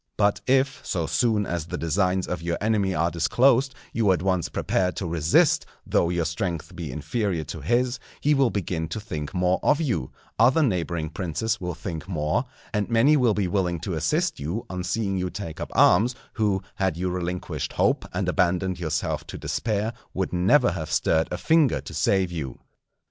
But 0.17 0.41
if, 0.47 0.81
so 0.83 1.05
soon 1.05 1.45
as 1.45 1.67
the 1.67 1.77
designs 1.77 2.27
of 2.27 2.41
your 2.41 2.57
enemy 2.59 2.95
are 2.95 3.11
disclosed, 3.11 3.75
you 3.93 4.11
at 4.11 4.23
once 4.23 4.49
prepare 4.49 4.91
to 4.93 5.05
resist 5.07 5.67
though 5.85 6.09
your 6.09 6.25
strength 6.25 6.75
be 6.75 6.91
inferior 6.91 7.43
to 7.43 7.61
his, 7.61 7.99
he 8.19 8.33
will 8.33 8.49
begin 8.49 8.87
to 8.87 8.99
think 8.99 9.31
more 9.35 9.59
of 9.61 9.79
you, 9.79 10.11
other 10.39 10.63
neighbouring 10.63 11.11
princes 11.11 11.61
will 11.61 11.75
think 11.75 12.07
more; 12.07 12.45
and 12.73 12.89
many 12.89 13.15
will 13.15 13.35
be 13.35 13.47
willing 13.47 13.79
to 13.81 13.93
assist 13.93 14.39
you, 14.39 14.65
on 14.71 14.83
seeing 14.83 15.19
you 15.19 15.29
take 15.29 15.61
up 15.61 15.69
arms, 15.75 16.15
who, 16.33 16.63
had 16.77 16.97
you 16.97 17.11
relinquished 17.11 17.73
hope 17.73 18.03
and 18.11 18.27
abandoned 18.27 18.79
yourself 18.79 19.27
to 19.27 19.37
despair, 19.37 19.93
would 20.15 20.33
never 20.33 20.71
have 20.71 20.89
stirred 20.89 21.27
a 21.29 21.37
finger 21.37 21.79
to 21.79 21.93
save 21.93 22.31
you. 22.31 22.57